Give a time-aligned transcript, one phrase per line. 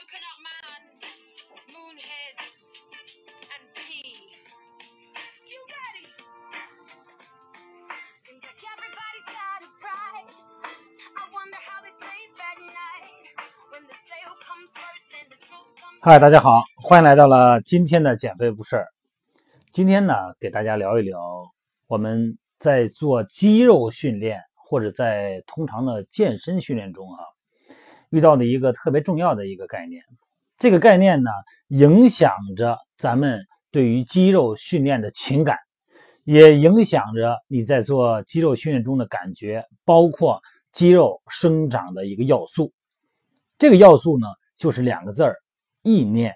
[0.00, 0.80] broken up man,
[1.68, 2.46] moonheads,
[3.52, 4.16] and pee.
[5.44, 6.08] You ready?
[8.14, 10.64] Seems like everybody's got a price.
[11.20, 13.28] I wonder how they sleep at night
[13.72, 16.00] when the sale comes first and the truth comes.
[16.00, 18.86] 嗨，大家好，欢迎来到了今天的减肥不是。
[19.70, 21.20] 今天呢，给大家聊一聊
[21.88, 27.22] 我们在做肌肉训练或者在通常的健身训练中哈、
[28.10, 30.02] 遇到的一个特别重要的一个概念。
[30.58, 31.30] 这个概念呢，
[31.68, 35.56] 影响着咱们对于肌肉训练的情感，
[36.24, 42.72] 也影响着你在做肌肉训练中的感觉，包括肌肉生长的一个要素。
[43.58, 45.36] 这个要素呢，就是两个字儿：
[45.82, 46.34] 意念。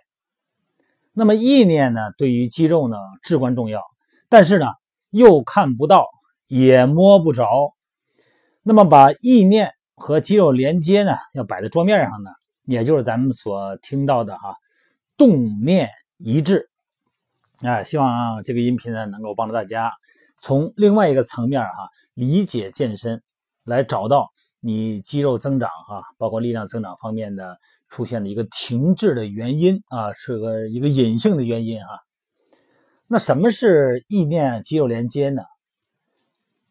[1.12, 3.82] 那么意念呢，对于肌肉呢至关重要，
[4.28, 4.66] 但是呢
[5.10, 6.06] 又看不到，
[6.46, 7.74] 也摸不着。
[8.62, 12.30] 那么把意念和肌肉连接呢，要摆在桌面上呢，
[12.64, 14.56] 也就是咱们所听到的哈，
[15.16, 16.68] 动念一致。
[17.60, 19.92] 啊，希望这个音频呢能够帮助大家
[20.38, 23.22] 从另外一个层面哈理解健身，
[23.64, 27.58] 来找到你肌肉增长哈，包括力量增长方面的
[27.88, 32.00] 出现的一个停滞的原因啊，是个一个隐性的原因哈。
[33.06, 35.42] 那什么是意念肌肉连接呢？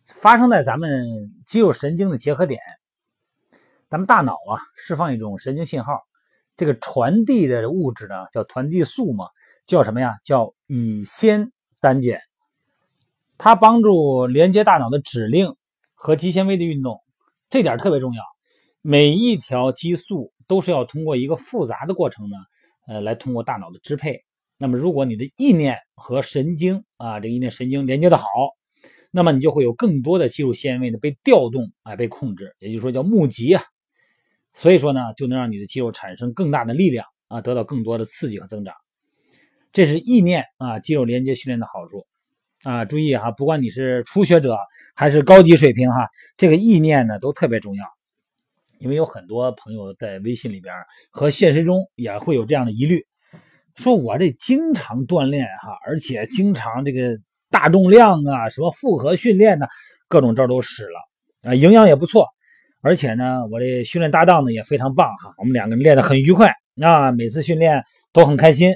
[0.08, 2.60] 发生在咱们肌肉神经的结合点，
[3.94, 6.00] 咱们大脑啊释放一种神经信号，
[6.58, 9.28] 这个传递的物质呢叫传递素嘛，
[9.68, 10.16] 叫什么呀？
[10.24, 12.20] 叫乙酰胆碱，
[13.38, 15.56] 它帮助连接大脑的指令
[15.94, 17.02] 和肌纤维的运动，
[17.52, 18.24] 这点特别重要。
[18.82, 22.38] 每一条激素都是要通过一个复杂的过程呢，
[22.88, 24.24] 呃，来通过大脑的支配。
[24.58, 28.26] 那么，如果你的意念和神经啊，这个意念神经连接的好，
[29.12, 33.62] 那么你就会有更多的肌肉纤维呢被调动啊，被控制，也就是说叫募集啊。
[34.54, 38.74] 所以说呢，就能让你的肌肉产生更大的力量啊，得到更多的刺激和增长。
[39.72, 42.06] 这是意念啊，肌肉连接训练的好处
[42.64, 42.86] 啊。
[42.86, 44.58] 注意哈，不管你是初学者
[44.96, 47.86] 还是高级水平哈，这个意念呢都特别重要。
[48.80, 50.76] 因为有很多朋友在微信里边
[51.10, 53.08] 和现实中也会有这样的疑虑，
[53.76, 57.18] 说我这经常锻炼哈，而且经常这个
[57.50, 59.68] 大重量啊，什么复合训练呢，
[60.10, 61.00] 各种招都使了
[61.50, 62.28] 啊，营养也不错，
[62.84, 68.76] 而且呢，我这训练搭档呢也非常棒哈，我们两个人练得很愉快啊，每次训练都很开心。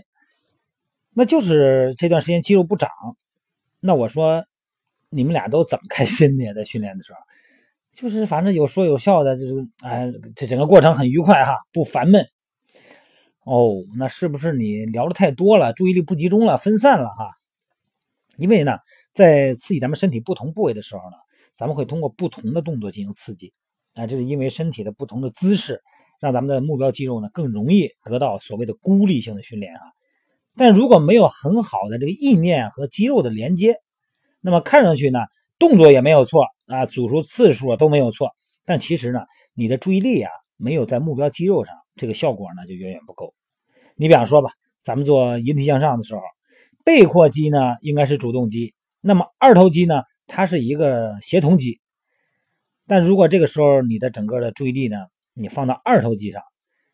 [1.14, 2.90] 那就是这段时间肌肉不长，
[3.82, 4.46] 那我说
[5.10, 6.54] 你们俩都怎么开心的呀？
[6.54, 7.20] 在训练的时候？
[7.92, 12.26] 就是反正有说有笑的，就是哎，这整个过程很愉快哈，不烦闷。
[13.44, 17.32] 哦，那是不是你聊的太多了，注意力不集中了，分散了哈？
[18.38, 18.78] 因为呢，
[19.14, 21.18] 在刺激咱们身体不同部位的时候呢，
[21.58, 23.52] 咱们会通过不同的动作进行刺激，
[23.98, 25.82] 啊，这是因为身体的不同的姿势，
[26.22, 29.82] 让咱们的目标肌肉呢更容易得到所谓的孤立性的训练啊。
[30.56, 33.78] 但如果没有很好的这个意念和肌肉的连接，
[34.40, 35.20] 那么看上去呢，
[35.60, 36.46] 动作也没有错。
[36.68, 38.32] 啊，组数次数啊都没有错，
[38.66, 39.22] 但其实呢，
[39.54, 43.34] 你的注意力啊没有在目标肌肉上，这个效果呢就远远不够。
[43.96, 44.50] 你比方说吧，
[44.84, 46.22] 咱们做引体向上的时候，
[46.84, 51.80] 背阔肌呢应该是主动肌，那么二头肌呢它是一个协同肌。
[52.88, 54.98] 但如果这个时候你的整个的注意力呢，
[55.34, 56.42] 你放到二头肌上，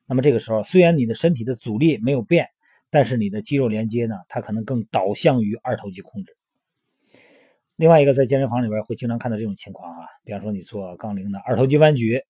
[0.05, 2.47] 那么这个时候虽然你的身体的阻力没有变，
[2.89, 6.35] 但是你的肌肉连接呢，它可能更导向于二头肌控制。
[7.75, 12.21] 另外一个在健身房里边会经常看到这种情况啊，比方说你做杠铃的二头肌弯举，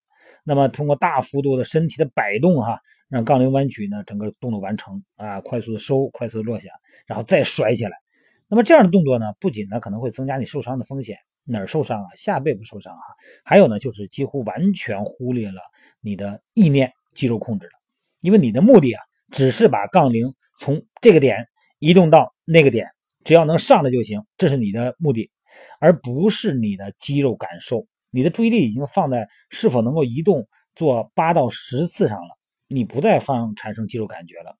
[0.43, 6.69] 那么通过大幅度的身体的摆动哈，让杠铃弯举呢整个动作完成啊，快速的收，快速的落下，
[7.05, 7.91] 然后再甩起来。
[8.47, 12.07] 那么这样的动作呢，不仅呢可能会增加你受伤的风险，哪儿受伤啊？
[12.15, 13.03] 下背部受伤啊？
[13.43, 15.61] 还有呢就是几乎完全忽略了
[16.01, 17.73] 你的意念肌肉控制了，
[18.19, 21.47] 因为你的目的啊只是把杠铃从这个点
[21.79, 22.89] 移动到那个点。
[23.23, 25.31] 只要能上来就行，这是你的目的，
[25.79, 27.87] 而不是你的肌肉感受。
[28.09, 32.37] 你的注意力已经放在是否能够移动做八到十次上了，
[32.67, 34.57] 你不再放产生肌肉感觉了。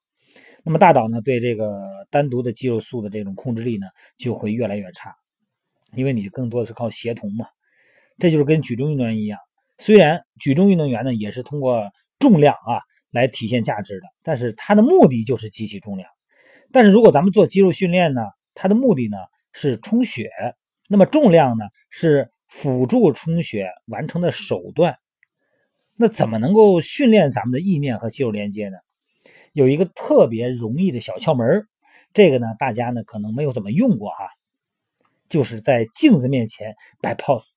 [0.63, 1.77] 那么大脑呢，对这个
[2.09, 5.13] 单独的肌肉素的这种控制力呢，就会越来越差，
[5.95, 7.45] 因为你更多的是靠协同嘛。
[8.17, 9.39] 这就是跟举重运动员一样，
[9.77, 12.81] 虽然举重运动员呢也是通过重量啊
[13.11, 16.09] 来体现价值的，但是它的目的就是举起重量。
[16.71, 18.21] 但是如果咱们做肌肉训练呢？
[18.55, 19.17] 它的目的呢
[19.51, 20.29] 是充血，
[20.87, 24.95] 那么重量呢是辅助充血完成的手段。
[25.95, 28.77] 那怎么能够训练咱们的意念和肌肉连接呢？
[29.53, 31.67] 有一个特别容易的小窍门
[32.13, 34.29] 这个呢大家呢可能没有怎么用过哈，
[35.29, 37.55] 就是在镜子面前摆 pose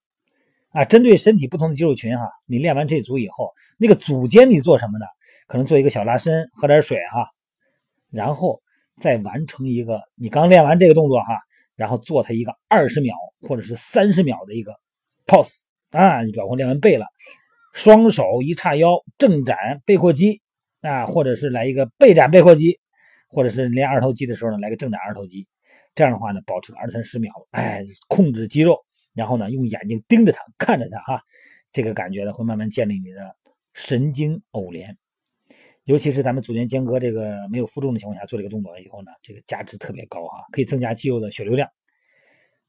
[0.70, 5.06] 啊，针对身体不同的肌肉群哈，你练完这组以后，那个组间你做什么呢？
[5.46, 7.28] 可能做一个小拉伸，喝点水哈，
[8.10, 8.60] 然后
[9.00, 11.38] 再完成一个你刚练完这个动作哈，
[11.76, 14.74] 然后做它一个二十秒或者是三十秒的一个
[15.26, 17.06] pose 啊，你比方练完背了，
[17.72, 20.42] 双手一叉腰正展背阔肌
[20.80, 22.80] 啊，或者是来一个背展背阔肌，
[23.28, 25.46] 或者是练二头肌的时候呢，来个正展二头肌，
[25.96, 28.78] 这样的话呢，保持个二三十秒，哎，控制肌肉，
[29.14, 31.22] 然后呢，用眼睛盯着它，看着它哈，
[31.72, 33.34] 这个感觉呢，会慢慢建立你的
[33.72, 34.96] 神经偶联。
[35.84, 41.66] 尤其是咱们组间间隔这个没有负重的情况下做这个动作以后呢，这个价值特别高哈，可以增加肌肉的血流量。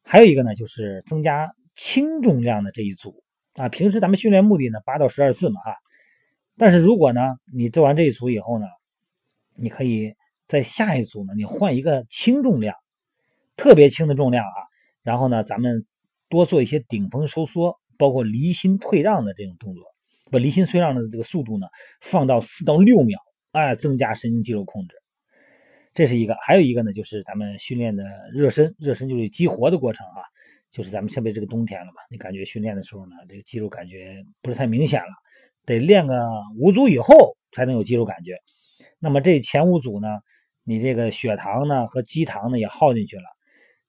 [0.03, 3.21] 还有一个呢，就是增加轻重量的这一组
[3.55, 3.67] 啊。
[3.67, 5.75] 平时咱们训练目的呢，八到十二次嘛哈。
[6.55, 8.67] 但是如果呢，你做完这一组以后呢，
[9.55, 10.13] 你可以
[10.47, 12.73] 在下一组呢，你换一个轻重量，
[13.57, 14.63] 特别轻的重量啊。
[15.03, 15.85] 然后呢，咱们
[16.29, 19.83] 多做一些顶峰收缩，包括离心退让的这种动作。
[20.31, 21.67] 把离心退让的这个速度呢
[22.01, 23.17] 放到四到六秒，
[23.51, 24.95] 哎，增加神经肌肉控制，
[25.93, 26.35] 这是一个。
[26.41, 30.21] 还有一个呢，就是咱们训练的热身，热身就是激活的过程啊。
[30.69, 35.07] 就是咱们特别这个冬天了嘛，你感觉训练的时候呢，这个肌肉感觉不是太明显了，
[35.65, 36.27] 得练个
[36.57, 38.37] 五组以后才能有肌肉感觉。
[38.99, 40.09] 那么这前五组呢，
[40.65, 43.23] 你这个血糖呢和肌糖呢也耗进去了，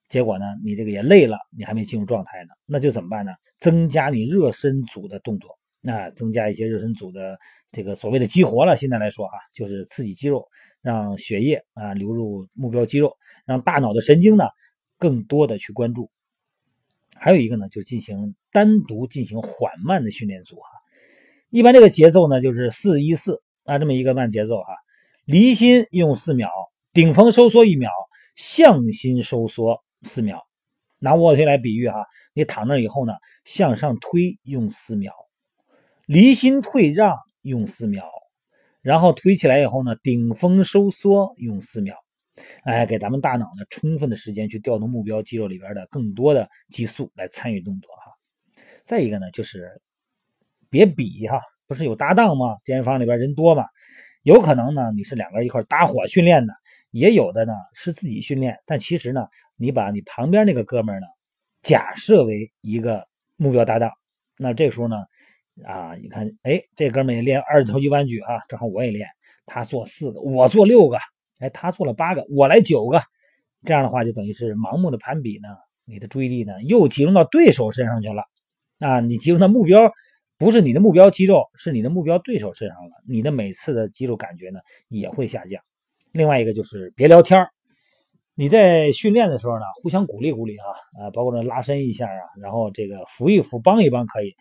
[0.09, 3.33] 结果呢你这个也累了，你还没进入状态呢，那就怎么办呢？
[3.59, 5.59] 增加你热身组的动作。
[5.81, 7.39] 那增加一些热身组的
[7.71, 10.45] 这个所谓的激活了，现在来说啊，就是刺激肌肉，
[10.83, 13.17] 让血液啊流入目标肌肉，
[13.47, 14.45] 让大脑的神经呢
[14.99, 16.11] 更多的去关注。
[17.17, 20.63] 还有一个呢，就是进行单独进行缓慢的训练组哈。
[21.49, 24.75] 一般这个节奏呢就是四一四啊这么一个慢节奏哈。
[25.25, 26.51] 离心用四秒，
[26.93, 27.89] 顶峰收缩一秒，
[28.35, 30.43] 向心收缩四秒。
[31.01, 33.13] 拿卧推来比喻哈，你躺那以后呢，
[33.45, 35.13] 向上推用四秒。
[36.07, 38.11] 离心退让用四秒，
[38.83, 41.95] 然后推起来以后呢，顶峰收缩用四秒，
[42.65, 48.63] 哎，给咱们大脑呢充分的时间去调动目标肌肉里边的更多的激素来参与动作哈。
[48.83, 49.81] 再一个呢，就是
[50.71, 52.57] 别比哈，不是有搭档吗？
[52.65, 53.67] 健身房里边人多嘛，
[54.23, 56.55] 有可能呢你是两个人一块搭伙训练的，
[56.91, 61.07] 也有的呢是自己训练，但其实呢，你把你旁边那个哥们呢
[61.63, 63.07] 假设为一个
[63.37, 63.93] 目标搭档，
[64.39, 64.97] 那这时候呢。
[65.67, 69.09] 啊，你看，哎，这哥们也练二头肌弯举啊，正好我也练，
[69.45, 70.97] 他做四个，我做六个，
[71.41, 73.03] 哎，他做了八个，我来九个，
[73.65, 75.49] 这样的话就等于是盲目的攀比呢，
[75.85, 78.23] 你的注意力呢又集中到对手身上去了，
[78.79, 79.91] 啊，你集中的目标
[80.39, 85.61] 不是你的目标肌肉，是你的目标对手身上了，你的每次的肌肉感觉呢也会下降。
[86.13, 87.45] 另外一个就是别聊天
[88.41, 94.33] 你在训练的时候呢，互相鼓励鼓励啊，啊，包括这拉伸一下啊，然后这个扶一扶，帮一帮可以。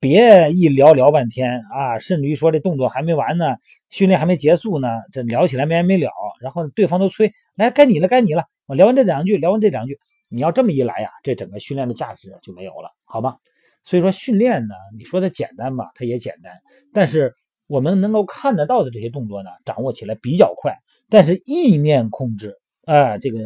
[0.00, 3.56] 别一聊聊半天啊，甚至于说这动作还没完呢，
[3.90, 6.10] 训练还没结束呢，这聊起来没完没了，
[6.40, 8.44] 然后对方都催来该你了，该你了。
[8.64, 9.98] 我聊完这两句，聊完这两句，
[10.30, 13.36] 你要这么一来呀，这整个训练的价值就没有了，好吧？
[13.82, 16.50] 所以说训练呢，你说它简单吧，它也简单，
[16.94, 17.34] 但是
[17.66, 20.78] 我们能够看得到的这些动作呢，掌握起来比较快，
[21.10, 22.56] 但是意念控制
[22.86, 23.38] 啊，这个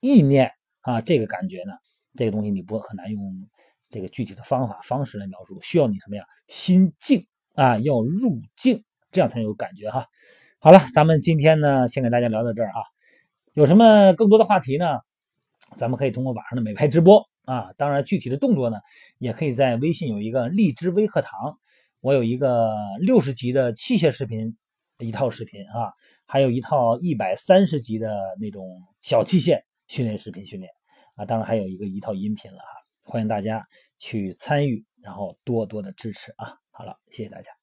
[0.00, 1.72] 意念啊，这个感觉呢，
[2.14, 3.48] 这个东西你不很难用。
[3.90, 6.24] 这个具体的方法方式来描述，需要你什么呀？
[6.48, 10.06] 心静啊，要入静，这样才有感觉哈。
[10.60, 12.80] 好了，咱们今天呢，先给大家聊到这儿啊。
[13.52, 15.00] 有什么更多的话题呢？
[15.76, 17.74] 咱们可以通过网上的美拍直播啊。
[17.76, 18.78] 当然，具体的动作呢，
[19.18, 21.58] 也可以在微信有一个荔枝微课堂，
[22.00, 24.56] 我有一个六十级的器械视频
[25.00, 25.92] 一套视频啊，
[26.32, 28.08] 还有一套一百三十级的
[28.40, 30.72] 那种小器械训练视频训练
[31.14, 32.64] 啊，当然还有一个一套音频了哈。
[33.02, 33.62] 欢迎大家
[33.98, 36.56] 去参与，然后多多的支持啊！
[36.70, 37.61] 好了，谢谢大家。